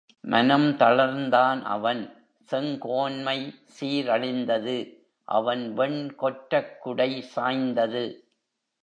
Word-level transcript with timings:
மனம் 0.23 0.69
தளர்ந்தான் 0.71 1.61
அவன் 1.61 2.01
செங்கோன்மை 2.49 3.53
சீர்அழிந்தது 3.79 4.77
அவன் 5.27 5.73
வெண் 5.73 6.15
கொற்றக் 6.15 6.81
குடை 6.81 7.21
சாய்ந்தது. 7.35 8.29